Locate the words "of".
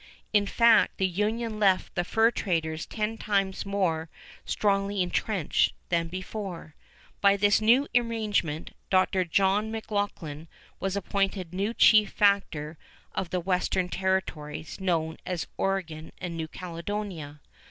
13.13-13.29